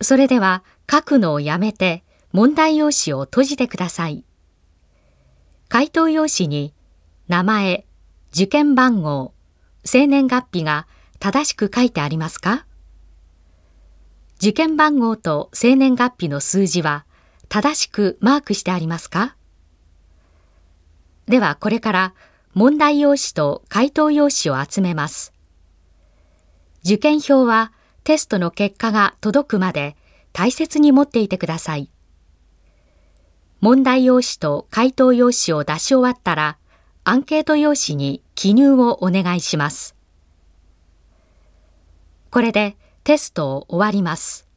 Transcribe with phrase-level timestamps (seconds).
[0.00, 4.24] それでは書くのをやめて問題用紙を閉じてください。
[5.68, 6.74] 回答用紙に
[7.28, 7.86] 名前、
[8.32, 9.34] 受験番号、
[9.84, 10.86] 生年月日が
[11.18, 12.66] 正しく書いてありますか？
[14.38, 17.04] 受験番号と生年月日の数字は
[17.48, 19.36] 正しくマークしてありますか？
[21.26, 22.14] ではこれから
[22.54, 25.32] 問題用紙と回答用紙を集めます。
[26.84, 27.72] 受験票は
[28.10, 29.94] テストの結果が届くまで
[30.32, 31.92] 大切に持っていてください。
[33.60, 36.58] 問題用紙と回答用紙を出し終わったら、
[37.04, 39.94] アンケート用紙に記入をお願いします。
[42.32, 44.49] これでテストを終わります。